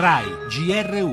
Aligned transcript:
RAI 0.00 0.26
GR1 0.48 1.12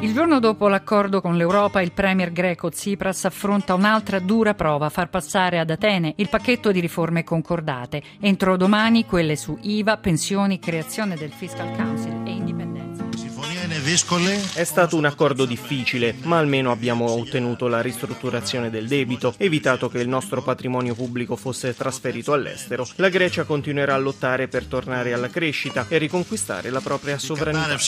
Il 0.00 0.12
giorno 0.12 0.40
dopo 0.40 0.68
l'accordo 0.68 1.22
con 1.22 1.38
l'Europa, 1.38 1.80
il 1.80 1.92
premier 1.92 2.30
greco 2.30 2.68
Tsipras 2.68 3.24
affronta 3.24 3.72
un'altra 3.72 4.18
dura 4.18 4.52
prova, 4.52 4.90
far 4.90 5.08
passare 5.08 5.58
ad 5.58 5.70
Atene 5.70 6.12
il 6.16 6.28
pacchetto 6.28 6.70
di 6.70 6.80
riforme 6.80 7.24
concordate. 7.24 8.02
Entro 8.20 8.58
domani 8.58 9.06
quelle 9.06 9.36
su 9.36 9.56
IVA, 9.58 9.96
pensioni, 9.96 10.58
creazione 10.58 11.16
del 11.16 11.30
Fiscal 11.30 11.74
Council 11.74 12.26
e 12.26 12.30
indipendenza. 12.30 12.67
È 14.52 14.64
stato 14.64 14.98
un 14.98 15.06
accordo 15.06 15.46
difficile, 15.46 16.14
ma 16.24 16.36
almeno 16.36 16.70
abbiamo 16.70 17.10
ottenuto 17.10 17.68
la 17.68 17.80
ristrutturazione 17.80 18.68
del 18.68 18.86
debito, 18.86 19.32
evitato 19.38 19.88
che 19.88 19.98
il 19.98 20.08
nostro 20.08 20.42
patrimonio 20.42 20.94
pubblico 20.94 21.36
fosse 21.36 21.74
trasferito 21.74 22.34
all'estero. 22.34 22.86
La 22.96 23.08
Grecia 23.08 23.44
continuerà 23.44 23.94
a 23.94 23.98
lottare 23.98 24.46
per 24.46 24.66
tornare 24.66 25.14
alla 25.14 25.30
crescita 25.30 25.86
e 25.88 25.96
riconquistare 25.96 26.68
la 26.68 26.80
propria 26.80 27.16
sovranità 27.16 27.78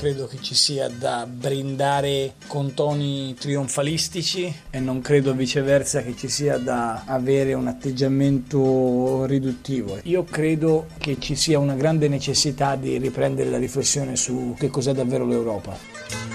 credo 0.00 0.26
che 0.26 0.38
ci 0.40 0.54
sia 0.54 0.88
da 0.88 1.26
brindare 1.30 2.32
con 2.46 2.72
toni 2.72 3.34
trionfalistici 3.38 4.50
e 4.70 4.80
non 4.80 5.02
credo 5.02 5.34
viceversa 5.34 6.00
che 6.00 6.16
ci 6.16 6.26
sia 6.26 6.56
da 6.56 7.02
avere 7.04 7.52
un 7.52 7.66
atteggiamento 7.66 9.26
riduttivo. 9.26 9.98
Io 10.04 10.24
credo 10.24 10.86
che 10.96 11.18
ci 11.18 11.36
sia 11.36 11.58
una 11.58 11.74
grande 11.74 12.08
necessità 12.08 12.76
di 12.76 12.96
riprendere 12.96 13.50
la 13.50 13.58
riflessione 13.58 14.16
su 14.16 14.54
che 14.58 14.68
cos'è 14.68 14.94
davvero 14.94 15.26
l'Europa 15.26 16.29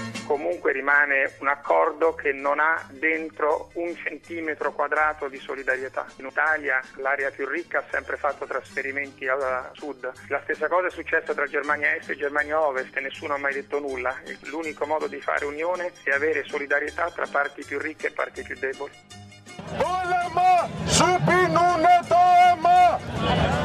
rimane 0.76 1.32
un 1.40 1.48
accordo 1.48 2.14
che 2.14 2.32
non 2.32 2.60
ha 2.60 2.86
dentro 2.90 3.70
un 3.74 3.96
centimetro 3.96 4.72
quadrato 4.72 5.28
di 5.28 5.38
solidarietà. 5.38 6.04
In 6.16 6.26
Italia 6.26 6.82
l'area 6.96 7.30
più 7.30 7.46
ricca 7.48 7.78
ha 7.78 7.84
sempre 7.90 8.16
fatto 8.16 8.44
trasferimenti 8.44 9.26
al 9.26 9.70
sud. 9.72 10.12
La 10.28 10.40
stessa 10.44 10.68
cosa 10.68 10.88
è 10.88 10.90
successa 10.90 11.32
tra 11.32 11.46
Germania 11.46 11.94
Est 11.94 12.10
e 12.10 12.16
Germania 12.16 12.60
Ovest 12.60 12.94
e 12.96 13.00
nessuno 13.00 13.34
ha 13.34 13.38
mai 13.38 13.54
detto 13.54 13.78
nulla. 13.80 14.14
L'unico 14.42 14.84
modo 14.86 15.06
di 15.06 15.20
fare 15.20 15.46
unione 15.46 15.92
è 16.02 16.10
avere 16.10 16.44
solidarietà 16.44 17.10
tra 17.10 17.26
parti 17.26 17.64
più 17.64 17.78
ricche 17.78 18.08
e 18.08 18.10
parti 18.10 18.42
più 18.42 18.56
deboli. 18.58 18.92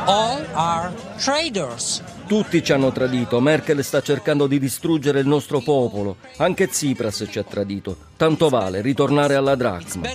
All 0.07 0.45
are 0.55 0.91
traders. 1.17 2.10
Tutti 2.31 2.63
ci 2.63 2.71
hanno 2.71 2.93
tradito. 2.93 3.41
Merkel 3.41 3.83
sta 3.83 4.01
cercando 4.01 4.47
di 4.47 4.57
distruggere 4.57 5.19
il 5.19 5.27
nostro 5.27 5.59
popolo. 5.59 6.15
Anche 6.37 6.69
Tsipras 6.69 7.25
ci 7.29 7.39
ha 7.39 7.43
tradito. 7.43 7.97
Tanto 8.15 8.47
vale 8.47 8.79
ritornare 8.79 9.35
alla 9.35 9.55
dracma. 9.55 10.07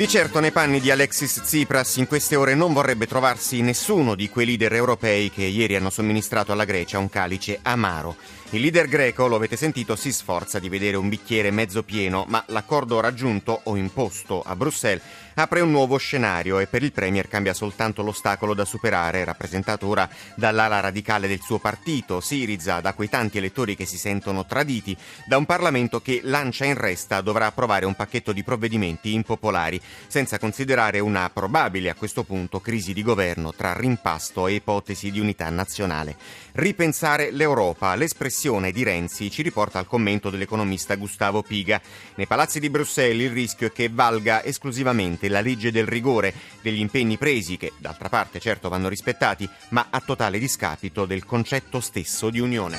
Di 0.00 0.08
certo 0.08 0.40
nei 0.40 0.50
panni 0.50 0.80
di 0.80 0.90
Alexis 0.90 1.42
Tsipras 1.42 1.96
in 1.96 2.06
queste 2.06 2.34
ore 2.34 2.54
non 2.54 2.72
vorrebbe 2.72 3.06
trovarsi 3.06 3.60
nessuno 3.60 4.14
di 4.14 4.30
quei 4.30 4.46
leader 4.46 4.72
europei 4.72 5.30
che 5.30 5.42
ieri 5.42 5.76
hanno 5.76 5.90
somministrato 5.90 6.52
alla 6.52 6.64
Grecia 6.64 6.96
un 6.96 7.10
calice 7.10 7.58
amaro. 7.60 8.16
Il 8.52 8.62
leader 8.62 8.88
greco, 8.88 9.28
lo 9.28 9.36
avete 9.36 9.56
sentito, 9.56 9.94
si 9.94 10.10
sforza 10.10 10.58
di 10.58 10.68
vedere 10.68 10.96
un 10.96 11.08
bicchiere 11.08 11.52
mezzo 11.52 11.84
pieno, 11.84 12.24
ma 12.28 12.42
l'accordo 12.48 12.98
raggiunto 12.98 13.60
o 13.64 13.76
imposto 13.76 14.42
a 14.42 14.56
Bruxelles 14.56 15.02
apre 15.34 15.60
un 15.60 15.70
nuovo 15.70 15.96
scenario 15.96 16.58
e 16.58 16.66
per 16.66 16.82
il 16.82 16.90
Premier 16.90 17.28
cambia 17.28 17.54
soltanto 17.54 18.02
l'ostacolo 18.02 18.52
da 18.52 18.64
superare, 18.64 19.24
rappresentato 19.24 19.86
ora 19.86 20.08
dall'ala 20.34 20.80
radicale 20.80 21.28
del 21.28 21.40
suo 21.40 21.58
partito, 21.58 22.20
Siriza, 22.20 22.80
da 22.80 22.92
quei 22.92 23.08
tanti 23.08 23.38
elettori 23.38 23.76
che 23.76 23.86
si 23.86 23.96
sentono 23.96 24.44
traditi, 24.44 24.96
da 25.26 25.36
un 25.36 25.46
Parlamento 25.46 26.00
che 26.00 26.20
lancia 26.24 26.64
in 26.64 26.74
resta 26.74 27.20
dovrà 27.20 27.46
approvare 27.46 27.86
un 27.86 27.94
pacchetto 27.94 28.32
di 28.32 28.42
provvedimenti 28.42 29.14
impopolari, 29.14 29.80
senza 30.06 30.38
considerare 30.38 30.98
una 31.00 31.30
probabile 31.30 31.90
a 31.90 31.94
questo 31.94 32.22
punto 32.24 32.60
crisi 32.60 32.92
di 32.92 33.02
governo 33.02 33.52
tra 33.54 33.72
rimpasto 33.74 34.46
e 34.46 34.54
ipotesi 34.54 35.10
di 35.10 35.20
unità 35.20 35.48
nazionale. 35.50 36.16
Ripensare 36.52 37.30
l'Europa, 37.30 37.94
l'espressione 37.94 38.72
di 38.72 38.82
Renzi 38.82 39.30
ci 39.30 39.42
riporta 39.42 39.78
al 39.78 39.86
commento 39.86 40.30
dell'economista 40.30 40.96
Gustavo 40.96 41.42
Piga. 41.42 41.80
Nei 42.16 42.26
palazzi 42.26 42.60
di 42.60 42.70
Bruxelles 42.70 43.26
il 43.26 43.32
rischio 43.32 43.68
è 43.68 43.72
che 43.72 43.88
valga 43.88 44.44
esclusivamente 44.44 45.28
la 45.28 45.40
legge 45.40 45.70
del 45.70 45.86
rigore, 45.86 46.32
degli 46.60 46.80
impegni 46.80 47.18
presi 47.18 47.56
che 47.56 47.72
d'altra 47.78 48.08
parte 48.08 48.40
certo 48.40 48.68
vanno 48.68 48.88
rispettati, 48.88 49.48
ma 49.70 49.86
a 49.90 50.00
totale 50.00 50.38
discapito 50.38 51.06
del 51.06 51.24
concetto 51.24 51.80
stesso 51.80 52.30
di 52.30 52.40
Unione. 52.40 52.78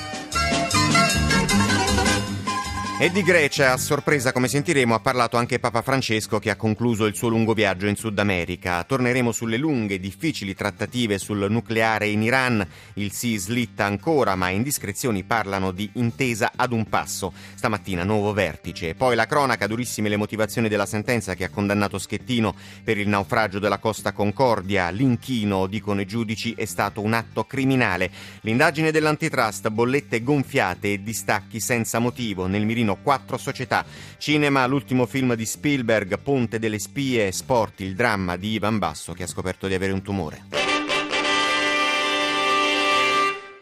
E 3.02 3.10
di 3.10 3.24
Grecia, 3.24 3.72
a 3.72 3.78
sorpresa 3.78 4.30
come 4.30 4.46
sentiremo, 4.46 4.94
ha 4.94 5.00
parlato 5.00 5.36
anche 5.36 5.58
Papa 5.58 5.82
Francesco 5.82 6.38
che 6.38 6.50
ha 6.50 6.54
concluso 6.54 7.04
il 7.04 7.16
suo 7.16 7.26
lungo 7.26 7.52
viaggio 7.52 7.88
in 7.88 7.96
Sud 7.96 8.16
America. 8.16 8.84
Torneremo 8.84 9.32
sulle 9.32 9.56
lunghe, 9.56 9.98
difficili 9.98 10.54
trattative 10.54 11.18
sul 11.18 11.50
nucleare 11.50 12.06
in 12.06 12.22
Iran. 12.22 12.64
Il 12.94 13.10
sì 13.10 13.36
slitta 13.38 13.84
ancora, 13.84 14.36
ma 14.36 14.50
indiscrezioni 14.50 15.24
parlano 15.24 15.72
di 15.72 15.90
intesa 15.94 16.52
ad 16.54 16.70
un 16.70 16.88
passo. 16.88 17.32
Stamattina 17.56 18.04
nuovo 18.04 18.32
vertice. 18.32 18.94
Poi 18.94 19.16
la 19.16 19.26
cronaca, 19.26 19.66
durissime 19.66 20.08
le 20.08 20.16
motivazioni 20.16 20.68
della 20.68 20.86
sentenza 20.86 21.34
che 21.34 21.42
ha 21.42 21.50
condannato 21.50 21.98
Schettino 21.98 22.54
per 22.84 22.98
il 22.98 23.08
naufragio 23.08 23.58
della 23.58 23.78
Costa 23.78 24.12
Concordia. 24.12 24.90
L'inchino, 24.90 25.66
dicono 25.66 26.02
i 26.02 26.06
giudici, 26.06 26.54
è 26.56 26.66
stato 26.66 27.00
un 27.00 27.14
atto 27.14 27.42
criminale. 27.46 28.12
L'indagine 28.42 28.92
dell'antitrust, 28.92 29.70
bollette 29.70 30.22
gonfiate 30.22 30.92
e 30.92 31.02
distacchi 31.02 31.58
senza 31.58 31.98
motivo 31.98 32.46
nel 32.46 32.64
mirino 32.64 32.90
almeno 32.92 32.98
quattro 33.02 33.36
società. 33.36 33.84
Cinema, 34.18 34.66
l'ultimo 34.66 35.06
film 35.06 35.34
di 35.34 35.46
Spielberg, 35.46 36.18
Ponte 36.18 36.58
delle 36.58 36.78
spie, 36.78 37.32
sport, 37.32 37.80
il 37.80 37.94
dramma 37.94 38.36
di 38.36 38.52
Ivan 38.52 38.78
Basso 38.78 39.12
che 39.12 39.24
ha 39.24 39.28
scoperto 39.28 39.66
di 39.66 39.74
avere 39.74 39.92
un 39.92 40.02
tumore. 40.02 40.71